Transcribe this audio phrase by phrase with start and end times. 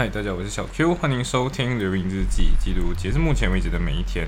[0.00, 4.26] 嗨，大家好，我是小 Q，欢迎收听《流影日记》，记录截至目前为止的每一天。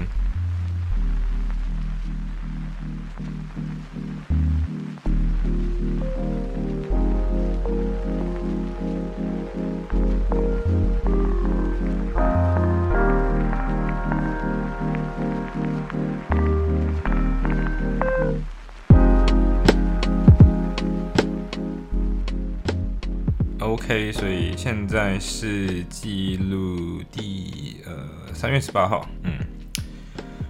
[23.93, 29.35] OK，所以现在是记录第呃三月十八号，嗯，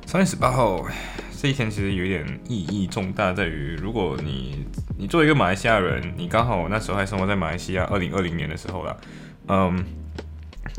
[0.07, 0.87] 三月十八号
[1.37, 4.65] 这一天其实有点意义重大，在于如果你
[4.97, 8.97] 你作为一个马来西亚人，你刚好那时候还生活在马来西亚，二零二零年的时候啦，
[9.49, 9.85] 嗯，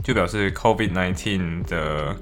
[0.02, 2.16] 就表示 COVID nineteen 的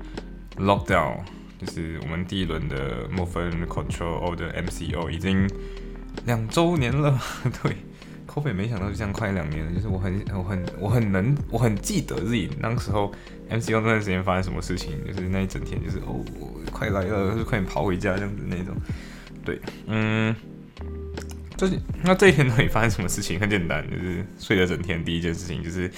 [0.57, 1.17] lockdown，
[1.59, 5.47] 就是我们第一轮的 movement Control Order MCO 已经
[6.25, 7.21] 两周年了，
[7.61, 7.75] 对。
[8.33, 13.11] 后悔没想到就这样快两年了，就是我很我很我很能我很记得自己那时候
[13.49, 16.23] MCO 那段时间发生什么事情，就是那一整天就是哦
[16.71, 18.73] 快来了，就快点跑回家这样子那种。
[19.43, 20.33] 对，嗯，
[21.57, 21.67] 就
[22.03, 23.37] 那这一天到底发生什么事情？
[23.37, 25.03] 很简单，就是睡了整天。
[25.03, 25.91] 第一件事情就是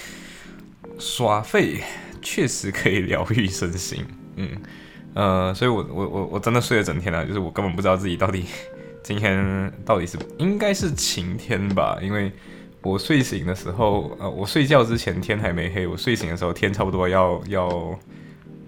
[0.98, 1.80] 耍废，
[2.20, 4.04] 确实可以疗愈身心。
[4.34, 4.48] 嗯
[5.14, 8.46] 呃，所以我我我我真的睡了整天了，就是我根本不知道自己到底。
[9.04, 11.98] 今天到底是应该是晴天吧？
[12.00, 12.32] 因为
[12.80, 17.98] 我睡醒的时候，呃，我睡觉之前天还没黑，我睡醒的时候天差不多要要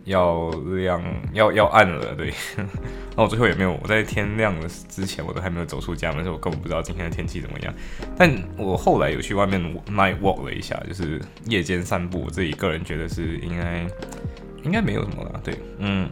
[0.04, 2.34] 要亮要要暗了，对。
[3.16, 7.72] 那我最后也没有，我在天亮的之前我都还没有走出家门，所以我根本不知道今天的天气怎么样。
[8.14, 13.86] 但我后来有去外面 night walk 了一下，就是夜间散步，我自己个人觉得是应该
[14.62, 16.10] 应该没有什么了，对，嗯。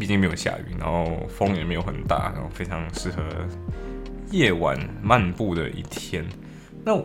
[0.00, 3.22] 毕竟没有下雨，然后风也没有很大，然后非常适合
[4.30, 6.24] 夜晚漫步的一天。
[6.82, 6.98] 那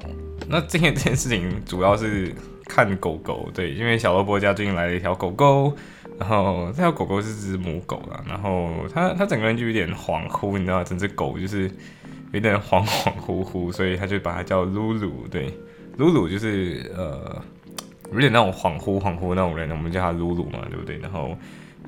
[0.48, 5.76] 那今天这件事情主要是看狗狗，对，因为小萝卜家最近来了一条狗狗，
[6.18, 11.70] 然后这条狗狗是只母狗了，然后它它整个人就有点恍惚，你知道，整只狗就是
[12.32, 15.54] 有点恍恍惚惚，所以他就把它叫露露，对，
[15.98, 17.44] 露露就是呃
[18.14, 20.98] 有点那种恍惚恍惚那种人，我们叫它露露嘛，对不对？
[21.00, 21.38] 然后。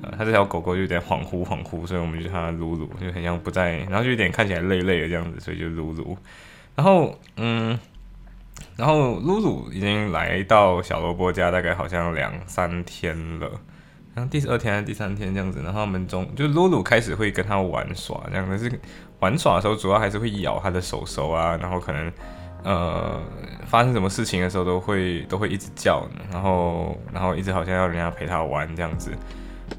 [0.02, 6.16] 呃，它这条狗狗就有点恍惚恍惚，所以我们就叫它露露，就很像不在，然后就有点看起来累累的这样子，所以就露露。
[6.76, 7.76] 然后，嗯，
[8.76, 13.50] 然后露露已经来到小萝卜家，大概好像两三天了，
[14.14, 15.60] 然后第二天还是第三天这样子。
[15.64, 18.80] 然后他们中就露露开始会跟它玩耍，这样子是
[19.18, 22.12] 玩耍的时候，主要还是会咬它的手手啊，然后可能
[22.62, 23.20] 呃
[23.66, 29.10] 发生什么事情的时候都会都会一直叫，然后然后一直好像要人家陪它玩这样子。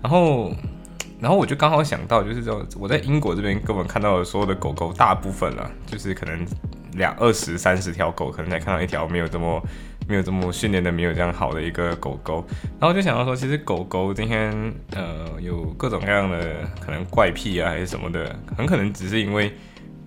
[0.01, 0.51] 然后，
[1.19, 6.45] 然后我就刚好想到，就是说我在英国这边根本看到的所有的狗狗，大部分啊，就是可能
[6.93, 9.61] 两二十三十条狗，可能才看到一条没有这么
[10.07, 12.45] 没有这么训练的，没有这样好的一个狗狗。
[12.79, 14.51] 然后我就想到说，其实狗狗今天
[14.95, 19.51] 呃有各种各样的可能怪癖啊，还是什么的，很可能只是因为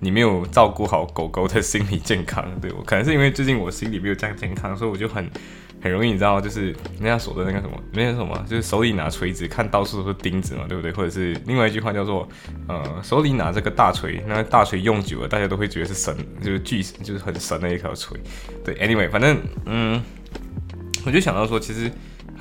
[0.01, 2.45] 你没有照顾好狗狗的心理健康。
[2.61, 5.31] 对我可能是因为最近我心理没有这样健康，所以我就很。
[5.83, 10.93] 很容易，你知道吗，就是人家说的那个什么，那个什么，就是手里拿锤子，看到处都是钉子嘛，对不对？
[10.93, 12.29] 或者是另外一句话叫做，
[12.69, 18.17] 呃，手里拿这个大锤，那大锤用久了，大家都会觉得是神，就是巨，就是很神的一条锤。
[18.65, 20.01] 对，anyway，反正，嗯，
[21.05, 21.91] 我就想到说，其实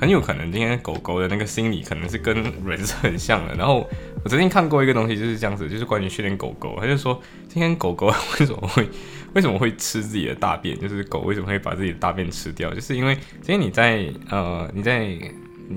[0.02, 2.34] 很有可能今天狗狗的那个心理可能是跟
[2.66, 3.54] 人是很像的。
[3.54, 3.88] 然后
[4.24, 8.08] 我曾经看过一个东西，就是这样子，就是关于训练狗狗，他就说今天狗狗
[8.40, 8.88] 为什么会。
[9.34, 10.78] 为什么会吃自己的大便？
[10.78, 12.74] 就是狗为什么会把自己的大便吃掉？
[12.74, 15.06] 就是因为今天你在呃你在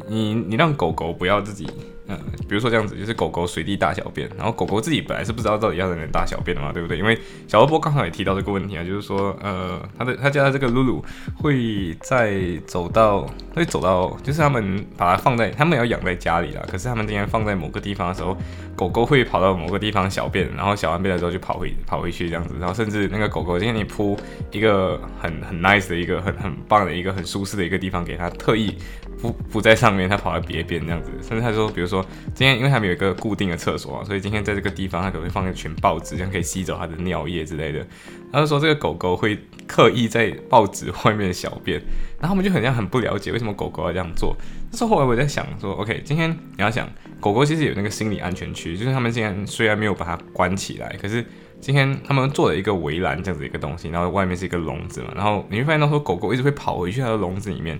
[0.10, 1.70] 你你让狗狗不要自己。
[2.08, 2.18] 嗯，
[2.48, 6.98] 比如说这样子，就是狗狗随地大小便，然后狗狗自己本来是不知道到底要在哪大小便的嘛，对不对？
[6.98, 7.18] 因为
[7.48, 11.04] 小萝卜刚好也提到这个问题啊，就是说，呃，他的他家的这个露露
[11.36, 18.38] 会在走到会走到，就是他们把它放在他们要养在家里啦，可是他们今天放在某个地方的时候，
[18.76, 24.16] 狗狗会跑到某个地方小便，然后小完便的时候就跑回跑回去这样子，然后甚至那个狗狗今天你铺
[24.52, 28.78] 一个很很 nice 的一个很很棒的一个很舒适的一个地方给它，特意
[29.22, 32.06] 不不在上面，它跑到别边这样子，甚至他说，比如说。
[32.34, 37.86] 今天因为他们有一个固定的厕所，所以今天在这个地方他可能会放一群报纸，这样可以吸走它的尿液之类的。
[38.30, 41.82] 他就说这个狗狗会刻意在报纸外面小便，
[42.20, 44.36] 然后我们就很像很不了解为什么狗狗要这样做。
[44.70, 46.90] 但是后来我在想说，OK，今天你要想
[47.22, 51.26] 狗狗其实有那个心理安全区，就是他们今天虽然没有把它关起来，可是
[51.62, 57.80] 今天他们做了一个围栏这样子一个东西，然后外面是一个笼子嘛，然后你会发现到说狗狗一直会跑回去它的笼子里面。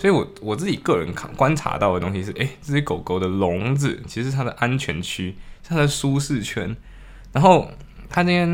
[0.00, 6.74] 所以，我我自己个人看观察到的东西是，哎，这些狗狗的笼子其实它的安全区，它的舒适圈。
[7.34, 7.70] 然后，
[8.08, 8.48] 它今天，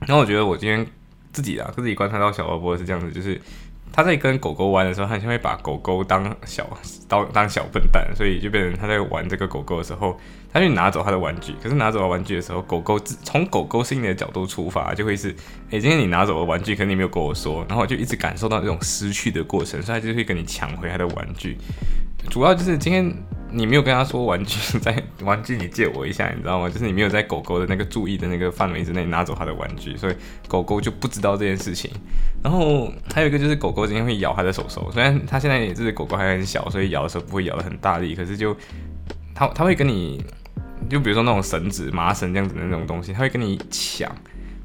[0.00, 0.86] 然后我觉得我今天
[1.32, 3.40] 自己啊，自己观察到小萝卜是这样子，就是
[3.92, 6.66] 他在跟狗狗玩的时候，他就会把狗狗当小
[7.08, 10.18] 当当小笨蛋，所以就变成他在玩这个狗狗的时候，
[10.52, 11.54] 他就拿走他的玩具。
[11.62, 15.30] 可是拿走了玩具的时候，狗狗从狗狗心里的角度出发，就会是，
[15.70, 21.58] 哎，今天你拿走了玩具，可是你没有跟我说，然后我就一直感受到这种失去的过程，所以他就会跟你抢回他的玩具。
[22.28, 23.12] 主要就是今天。
[23.52, 26.68] 你没有跟他说玩具 在玩具，你借我一下，你知道吗？
[26.68, 30.14] 就是你没有在狗狗的那个注意的那个范围之内拿走他的玩具，所以
[30.48, 31.90] 狗狗就不知道这件事情。
[32.42, 38.56] 然后还有一个就是狗狗今天会咬他的手手，虽然它现在也是狗狗还很小，所以咬的时候不会咬的很大力，可是就
[39.34, 40.24] 它它会跟你，
[40.88, 44.10] 就比如说那种绳子、麻绳这样子的那种东西，它会跟你抢。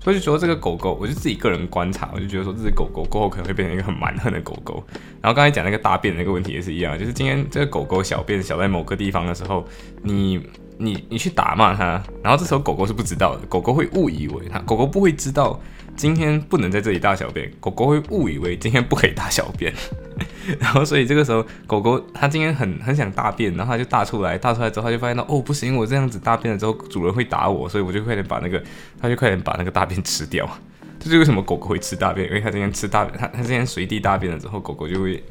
[0.06, 4.84] 所以就觉得这个狗狗，我就自己个人观察，我就觉得说这只狗狗过后可能会变成一个很蛮横的狗狗。
[5.20, 9.68] 然后刚才讲那个大便那个问题也是一样，就是今天这个狗狗小便小在某个地方的时候，
[10.04, 10.40] 你。
[10.78, 15.58] 你你去打骂它，然后这时候狗狗是不知道的，狗狗会误以为它，狗狗不会知道
[15.96, 19.74] 今天不能在这里大小便，狗狗会误以为今天不可以大小便，
[20.60, 28.62] 然后所以这个时候狗狗它今天很很想大便，然后它就大出来，大出来之后它就发现到哦不行，我这样子大便了之后主人会打我，所以我就快点把那个，
[29.02, 30.50] 它就快点把那个大便吃掉。
[31.00, 35.24] 这是为什么狗狗会吃大便，因为它今天吃大，它它今天随地大便了之后，狗狗就会。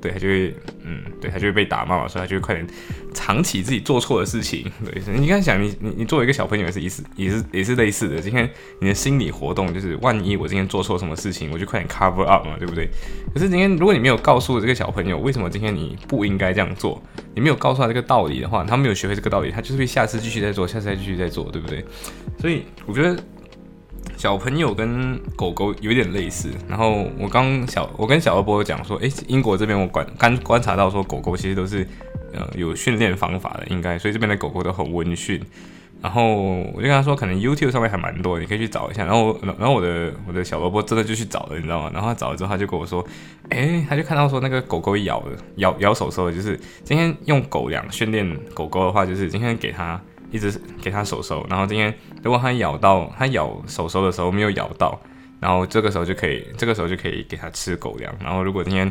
[0.00, 0.54] 对他就会，
[0.84, 2.66] 嗯，对他就会被打骂嘛，所以他就会快点
[3.12, 4.70] 藏起自己做错的事情。
[4.84, 6.80] 对，你刚想，你你你作为一个小朋友也是，
[7.16, 8.20] 也是也是类似的。
[8.20, 8.48] 今天
[8.80, 12.88] 你的心理活动就是，万一我今天做错什么事情，我就快点 cover up 嘛，对不对？
[13.34, 17.02] 可是今天如果你没有告诉这个小朋友为什么今天你不应该这样做，
[17.34, 21.84] 你没有告诉他这个道理的话，他没有学会这个道理，他就是会下次继续再做，下次再继续再做，对不对？
[22.40, 23.16] 所以我觉得。
[24.18, 31.86] 小朋友跟狗狗有点类似，然后我刚小我跟小二波讲说，诶，英国这边我观刚观察到说狗狗其实都是
[32.32, 35.40] 呃有训练方法的，应该，所以这边的狗狗都很温驯。
[36.02, 39.04] 然后我就跟他说，可能 YouTube 上面还蛮多，你可以去找一下。
[39.04, 41.90] 然后然后我的我的小萝卜真的就去找了，你知道吗？
[41.94, 43.04] 然后他找了之后，他就跟我说，
[43.50, 45.22] 诶，他就看到说那个狗狗咬
[45.56, 50.00] 咬咬手手，就是今天用狗粮训练狗狗的话，就是今天给它。
[50.30, 51.92] 一直给它手手，然后今天
[52.22, 55.00] 如果它咬到它咬手手的时候没有咬到，
[55.40, 58.14] 然后这个时候就可以，这个时候就可以给它吃狗粮。
[58.20, 58.90] 然后如果今天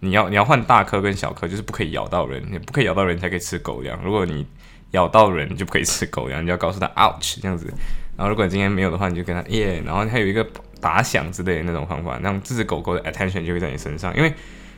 [0.00, 4.00] 你要你要换大颗跟小颗，就是不可以咬到人，你不可以咬到人才可以吃狗粮。
[4.02, 4.46] 如果你
[4.92, 7.72] 咬到人就不可以吃狗粮，你要告诉他 ouch 这样子。
[8.16, 10.46] 然后如果今天没有的话，你就跟他耶，然后还有一个
[10.80, 14.32] 打响之类的那种方法，让这只狗狗的 attention 就会在你身上，因为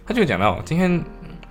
[0.06, 1.02] 他就讲到今天。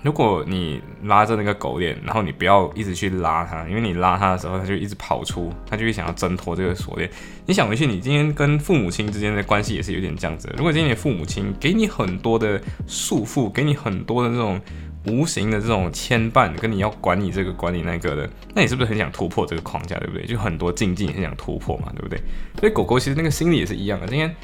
[0.04, 7.08] 如果你拉着那个狗链，然后你不要一直去拉它，因为你拉它的时候，它就一直跑出，它就会想要挣脱这个锁链。
[7.46, 10.52] 你想回去，你今天跟父母亲之间的关系也是有点这样子。
[10.58, 14.60] 如果今天你父母亲给你很多的束缚，给你很多的这种
[15.06, 20.26] 无形的这种牵绊，跟你要管你这个管你那个的，那你是不是很想突破这个框架，对不对？
[20.26, 22.20] 就很多禁忌，很想突破嘛，对不对？
[22.60, 24.08] 所以狗狗其实那个心理也是一样的。
[24.08, 24.36] 今天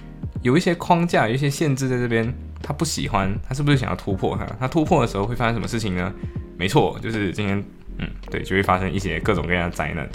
[0.43, 2.31] 有一些框架，有一些限制在这边。
[2.61, 4.45] 他不喜欢，他是不是想要突破它？
[4.59, 6.13] 他突破的时候会发生什么事情呢？
[6.57, 7.63] 没错，就是今天，
[7.99, 10.07] 嗯，对，就会发生一些各种各样的灾难。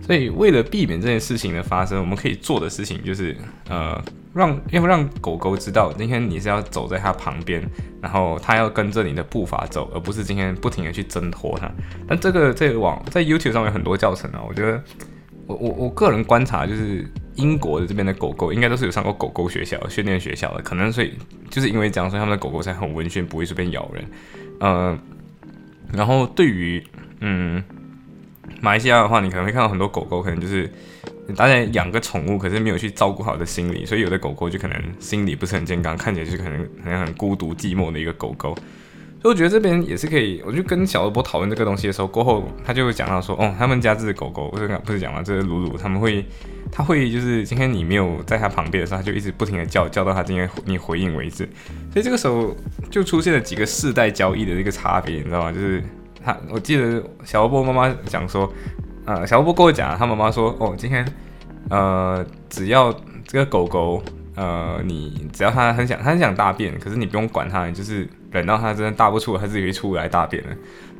[0.00, 3.36] 所以为了避免这件事情的发生，我们可以做的事情就是，
[3.68, 4.02] 呃，
[4.34, 7.62] 让要让狗狗知道，今天你是要走在它旁边，
[8.00, 11.70] 然后它要跟着你的步伐走，而不是今天不停的去挣脱它。
[12.08, 14.82] 但这个这个网在 YouTube 上面很多教程啊，我觉得，
[15.46, 17.06] 我我我个人观察就是。
[17.36, 21.14] 英国的这边的狗狗应该都是有上过狗狗学校、训练学校的，可能所以
[21.48, 24.04] 就是因为这样，所以他们的狗狗才很温驯，不会随便咬人。
[24.60, 24.98] 呃，
[25.92, 26.82] 然后对于
[27.20, 27.62] 嗯
[28.60, 30.70] 马来西亚的话，你可能会看到很多狗狗，可能就是
[31.36, 38.56] 大家养个宠物，可是没有去照顾好的心理，所以有的狗狗就可能心理不是很健康，看起来就是可能好像很孤独寂寞的一个狗狗。
[39.22, 46.24] 所以我觉得这边也是可以，我就跟小萝卜讨论这个东西的时候，过后他就会讲到说，哦，他们家这只狗狗，不是不是讲吗，这是鲁鲁，他们会，
[46.72, 51.46] 他会就是今天你没有在他旁边的时候，他就一直不停的叫，叫到他今天你回应为止。
[51.92, 52.56] 所以这个时候
[52.90, 55.52] 就出现了几个世代交易的一个差别，你知道吗？
[55.52, 55.84] 就是
[56.24, 58.50] 他，我记得小萝卜妈妈讲说，
[59.04, 61.06] 呃，小萝卜跟我讲，他妈妈说，哦，今天，
[61.68, 62.90] 呃，只要
[63.26, 64.02] 这个狗狗。
[64.36, 70.50] 呃，你只要它很想，它很想大便，可是你不用管它，就是忍到它真的大不出，它自己会出来大便了。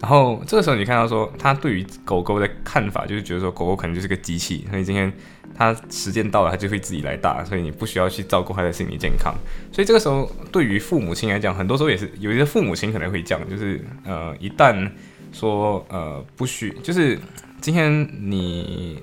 [0.01, 5.13] 然后这个时候你看到说，它对于狗狗的看法就是觉得说，狗狗可能就是个机器，所以今天
[5.55, 9.35] 它时间到了，它就会自己来大，所以你不需要去照顾它的心理健康。
[9.71, 14.91] 所以这个时候对于父母亲来讲，很多时候也是有一些父母亲可能会这样，就是呃，一旦
[15.33, 17.19] 说呃不许，就是
[17.61, 19.03] 今天你。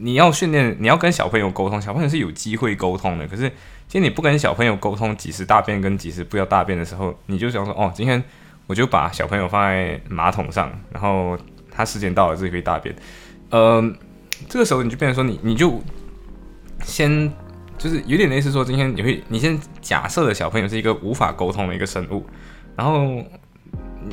[0.00, 3.26] 你要训练，你要跟小朋友沟通，小朋友是有机会沟通的。
[3.26, 3.50] 可是，
[3.88, 8.22] 其实你不跟小朋友沟通，几时大便跟几时不要大便的时候，你就想说，哦，今天
[8.66, 11.36] 我就把小朋友放在马桶上，然后
[11.70, 12.94] 他时间到了自己会大便。
[13.50, 13.96] 嗯，
[14.46, 15.82] 这个时候你就变成说，你你就
[16.84, 17.32] 先
[17.78, 22.26] 就是有点类似说，今天你会，你先假设的小朋友是一个无法沟通的一个生物，
[22.76, 23.24] 然后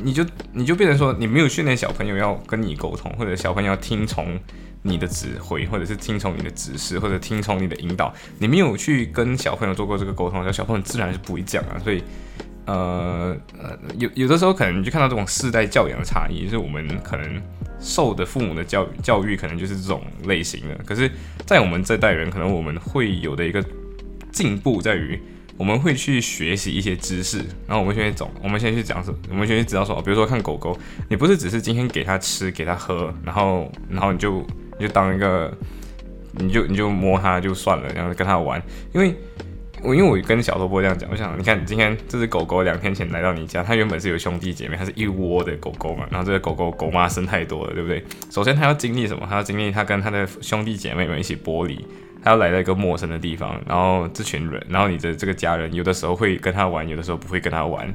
[0.02, 4.38] 你就你就变成说，你没有训练小朋友要跟你沟通，或者小朋友要听从
[4.82, 11.78] 你的指挥，或者是听从你的指示，或者听从你的引导，你没有去跟小朋友做过这个沟通，那小朋友自然是不会讲啊。
[11.82, 12.02] 所以，
[12.66, 17.42] 呃呃，有有的时候可能你就看到这种世代教养的差异，就是我们可能。
[17.78, 21.10] 受的父母的教育教育可能就是这种类型的，可是，
[21.44, 23.62] 在我们这代人，可能我们会有的一个
[24.32, 25.20] 进步在于，
[25.56, 34.44] 我们会去学习一些知识，然后我们先去走，我们先去讲什么，我们先去知道说，比如说看狗狗，你不是只是今天给它吃给它喝，然后然后你就
[34.78, 35.52] 你就当一个，
[36.32, 39.14] 你就你就摸它就算了，然后跟它玩，因为。
[39.82, 46.06] 我因为我跟小萝卜这样讲，我想你看你，今天这只狗狗两天前来到你家，它原本是有兄弟姐妹，它是一窝的狗狗嘛。
[46.10, 48.02] 然后这个狗狗狗妈生太多了，对不对？
[48.30, 49.26] 首先它要经历什么？
[49.28, 51.86] 它要经历它跟它的兄弟姐妹们一起剥离，
[52.26, 57.94] 他要来到一个陌生的地方，然后这群人，然后你的这个家人，有的时候会跟他玩，有的时候不会跟他玩。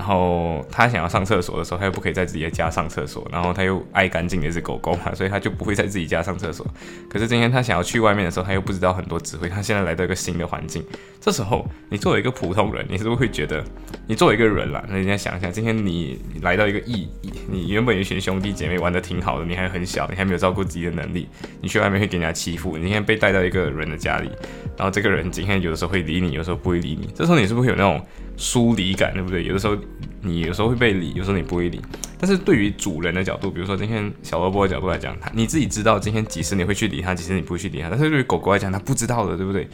[0.00, 3.28] 然后他想要上厕所的时候，他又不可以在自己的家上厕所。
[3.30, 6.66] 然后他又爱干净的是狗狗嘛，所以他就不会在自己家上厕所。
[7.06, 9.46] 可是今天他想要去外面的时候，他又不知道很多指挥。
[9.46, 10.82] 他现在来到一个新的环境，
[11.20, 13.62] 这时候你作为一个普通人，你是不是会觉得，
[14.06, 17.06] 你作为一个人啦，那人家想一下，今天你来到一个异，
[17.46, 21.28] 你原本一群兄弟姐妹玩的挺好的，你还很小，你还没有照顾自己的能力，
[21.60, 22.74] 你去外面会给人家欺负。
[22.78, 24.30] 你今天被带到一个人的家里，
[24.78, 27.10] 然后这个人今天有的时候会理你，有时候不会理你。
[27.14, 28.00] 这时候你是不是会有那种
[28.40, 29.44] 疏离感，对不对？
[29.44, 29.76] 有的时候。
[30.22, 31.80] 你有时候会被理，有时候你不会理。
[32.18, 37.88] 但是对于主人的角度，比如说今天小萝卜的角度来讲，他你自己知道今天几时你会去理他，几时你不会去理他。
[37.88, 39.66] 但是对于狗狗来讲，他不知道的，对不对？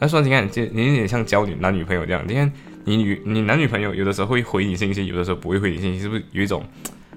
[0.00, 2.20] 他说你看，这你有点像交女男女朋友这样。
[2.26, 2.52] 今天
[2.82, 6.66] 你女你男女朋友有的时候会回你信息，有的时候不会回你信息，是不是有一种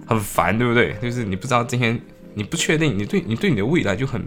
[0.06, 0.94] 很烦，对不对？
[1.02, 2.00] 就是你不知道今天
[2.36, 4.24] 你不确定，你对你对你的未来就很。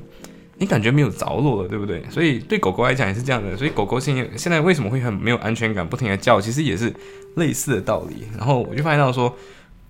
[0.61, 2.03] 你感觉没有着落了，对不对？
[2.11, 3.57] 所以对狗狗来讲也是这样的。
[3.57, 6.93] 所以狗狗现在现在为什么会很没有安全感，不停的叫，其实也是
[7.37, 8.27] 类似的道理。
[8.37, 9.33] 然后我就发现到说，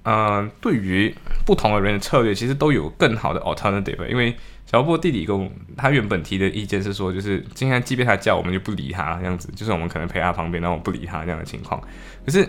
[0.02, 1.14] 呃，对于
[1.46, 4.06] 不同的人的策略，其实都有更好的 alternative。
[4.08, 11.80] 因为小波弟弟跟他原本提的意见是说，就是今天即便他叫，我们就不理他这样子，就是我们可能陪他旁边，然后不理他这样的情况。
[12.26, 12.46] 可是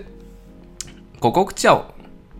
[1.20, 1.82] 狗狗叫，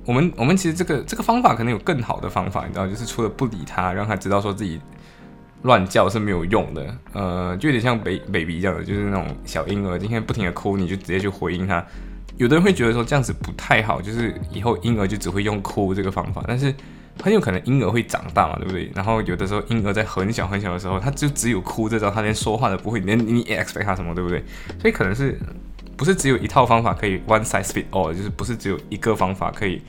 [0.04, 4.82] 我们我们其实这个这个方法可能有更好的方法，你知道，就是除了不理他，让他知道说自己。
[5.64, 11.86] 乱叫是没有用的，呃，就有点像 baby baby 这样的，就是那种小婴儿，今天不停的哭，你就直接去回应他。
[12.38, 16.74] 有的人会觉得说这样子不太好，就是以后婴儿就只会用哭这个方法，但是
[17.22, 18.90] 很有可能婴儿会长大嘛，对不对？
[18.96, 24.42] 然后有的时候婴儿在很小很小的时候，他就只有哭这招，他连说话都不会，连你 expect 他什么，对不对？
[24.80, 25.38] 所以可能是
[25.98, 29.82] 不是只有一套方法可以 one size fit all，就是不是只有一个方法可以。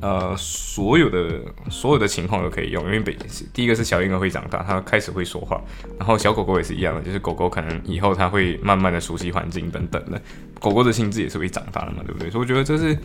[0.00, 3.14] 呃，所有的所有的情况都可以用，因为北
[3.52, 5.60] 第一个是小婴儿会长大，他开始会说话，
[5.98, 10.18] 然后小狗狗也是一样的，就是狗狗可能以后它会慢慢的熟悉环境等等的，
[10.58, 12.30] 狗狗的心智也是会长大的嘛，对不对？
[12.30, 12.96] 所以我觉得这是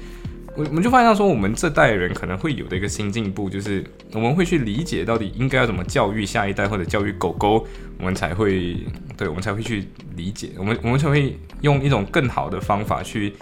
[0.56, 3.84] 我我们就发现到说，我们这代人可能会有的一个新进步，就是
[4.14, 7.68] 我们会去理解到底应该要怎么教育下一代或者教育狗狗，
[8.00, 8.78] 我们才会
[9.18, 9.84] 对我们才会去
[10.16, 13.34] 理解，我们我们才会用一种更好的方法去。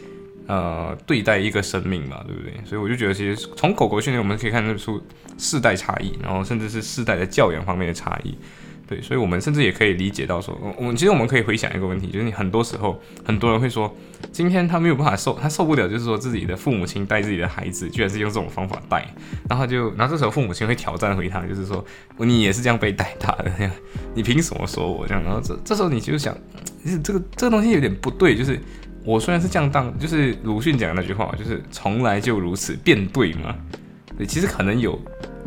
[0.48, 2.54] 呃，对待一个生命嘛，对不对？
[2.66, 5.02] 所以我就觉得，其实从狗狗训练，我们可以看得出
[5.38, 8.38] 世代差异，然后甚至是世代的教养方面的差异。
[8.86, 13.90] 对，所以我们甚至也可以理解到，说，我们其实我们可以回想一个问题，就是你很多时候，很多人会说，
[14.34, 19.08] 今天他没有办法受，他受不了，就是说自己的父母亲带自己的孩子，居然是用这种方法带，
[19.50, 21.84] 然后就，然后这时候父母亲会挑战回他，就是说，
[22.18, 23.50] 你也是这样被带大的，
[24.14, 25.24] 你凭什么说我这样？
[25.24, 26.38] 然后这这时候你就想，
[27.02, 28.60] 这个这个东西有点不对，就是。
[29.06, 33.54] 我虽然是这样当，就是鲁迅讲的那句话，就是从来就如此，变对吗？
[34.18, 34.98] 对，其实可能有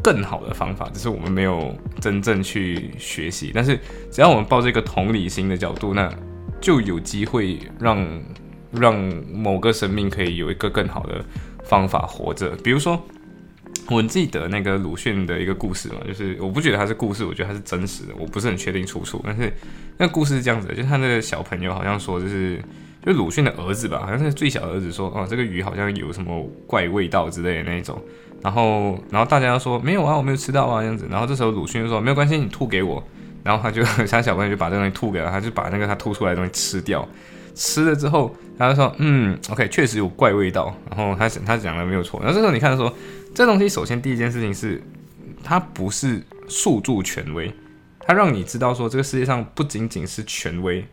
[0.03, 3.53] 更好的方法，只是我们没有真正去学习。
[3.55, 3.79] 但是
[4.11, 6.13] 只要我们抱这个同理心的角度，那
[6.61, 8.07] 就有机会让
[8.73, 8.95] 让
[9.33, 11.25] 某个生命可以有一个更好的
[11.65, 12.51] 方法活着。
[12.57, 13.03] 比如说，
[13.89, 19.23] 我记得那个鲁迅的一个故事嘛，就是我不觉得它是故事，我觉得它是真实的，我不是很确定出处。
[19.25, 19.51] 但是
[19.97, 22.61] 那个故事是这样子的，就是他那个小朋友好像说，就是。
[23.07, 27.97] 就鲁迅的儿子吧，好像是最小儿子说，哦，这个鱼好像有什么怪味道之类的那一种。
[28.43, 31.07] 然后，然后大家说没有啊，我没有吃到啊这样子。
[31.09, 33.03] 然后这时候鲁迅就说没有关系，你吐给我。
[33.45, 37.09] 然后他就 他小朋友就把这东西吐给了他，就把那个他吐出来的东西吃掉。
[37.55, 40.77] 吃了之后，他就说，嗯，OK，确实有怪味道。
[40.91, 42.19] 然后他他讲的没有错。
[42.19, 42.93] 然后这时候你看说，
[43.33, 44.83] 这东西首先第一件事情是，
[45.45, 47.53] 它不是诉诸权威，
[48.01, 50.85] 它让你知道说这个世界上不仅仅是权威。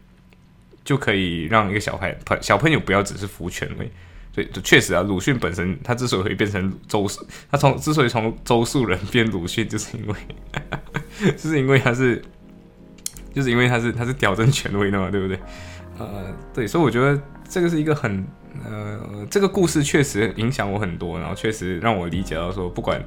[0.84, 3.90] 就可以让一个小孩朋小朋友不要只是服权威，
[4.34, 7.08] 所以确实啊，鲁迅本身他之所以会变成周，
[7.50, 10.16] 他从之所以从周树人变鲁迅，就是因为
[11.38, 12.22] 就是因为他是
[13.34, 15.40] 就是因为他是他是调整权威的嘛，对不对？
[15.98, 18.25] 呃，对，所以我觉得这个是一个很
[18.66, 23.04] 呃，这个故事确实影响我很多，然后确实让我理解到说，不管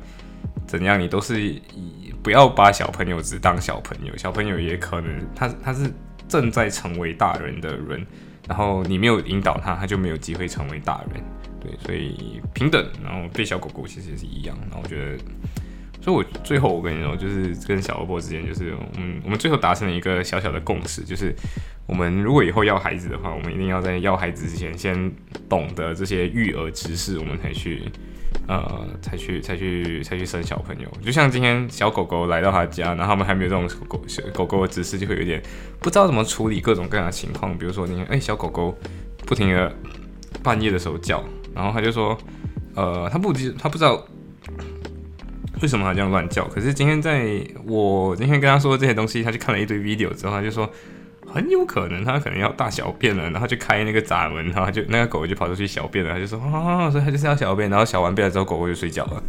[0.67, 5.93] 怎样，你都是以不要把小朋友只当小朋友，小朋友也可能他他是
[6.29, 8.05] 正在成为大人的人，
[8.49, 11.23] 然后你没有引导他，他就没有机会成为大人。
[11.61, 14.57] 对，所以平等，然后对小狗狗其实也是一样。
[14.63, 15.19] 然后我觉得，
[16.01, 21.35] 所以我最后我跟你说，就是跟小欧波之间，就是嗯，我们最后达成了一个小小的共识，就是
[21.87, 25.13] 我们如果以后要孩子的话，我们一定要在要孩子之前先
[25.49, 27.83] 懂得这些育儿知识，我们才去
[28.49, 30.89] 呃，才去才去才去生小朋友。
[31.03, 34.01] 就像今天小狗狗来到他家，然后他们还没有这种狗
[34.33, 35.43] 狗狗的知识，就会有点
[35.81, 37.57] 不知道怎么处理各种各样的情况。
[37.59, 38.77] 比如说，你看，哎，小狗狗
[39.27, 39.75] 不停的
[40.43, 41.23] 半夜的时候叫。
[41.55, 42.17] 然后他就说，
[42.75, 44.07] 呃，他不知他不知道
[45.63, 46.47] 为什么他这样乱叫。
[46.49, 50.71] 可是今天在我今天跟他说这些东西，他就看了一堆 video 之后，他就说
[51.27, 56.13] 很有可能他可能要大小便了，然后就开那个闸门，然后就那个狗就跑出去小便了。
[56.13, 59.23] 他就说啊，所以他就是要小便，然后小完便了之后，狗狗就睡觉了。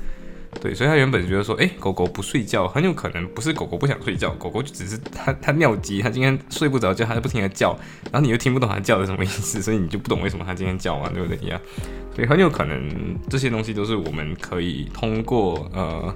[0.61, 7.77] 对，所以他原本觉得说，哎，狗狗不睡觉，很有可能不是狗狗不想睡觉，狗狗就只是它它尿急，它今天睡不着觉，它就不停的叫，
[8.11, 11.59] 然后你又听不懂它叫的什么意思，所以你就不懂为什么它今天叫嘛，对不对呀？
[12.15, 12.89] 所以很有可能
[13.29, 16.11] 这些东西都是我们可以通过呃，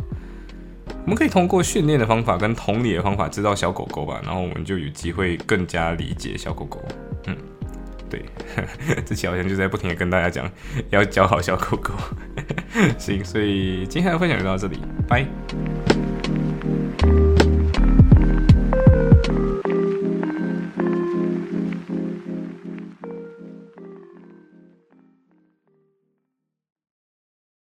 [1.03, 6.81] 我们可以通过训练的方法跟同理的方法知道小狗狗吧，然后我们就有机会更加理解小狗狗，
[7.27, 7.36] 嗯。
[8.10, 8.25] 对，
[9.05, 10.51] 这期好像就在不停的跟大家讲
[10.89, 11.93] 要教好小狗狗，
[13.00, 14.77] 行，所以今天的分享就到这里，
[15.08, 15.25] 拜。